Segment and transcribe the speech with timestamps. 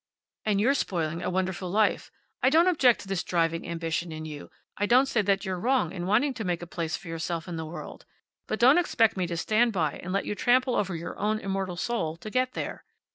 [0.45, 2.09] "And you're spoiling a wonderful life.
[2.41, 4.49] I don't object to this driving ambition in you.
[4.75, 7.55] I don't say that you're wrong in wanting to make a place for yourself in
[7.55, 8.05] the world.
[8.47, 11.77] But don't expect me to stand by and let you trample over your own immortal
[11.77, 12.83] soul to get there.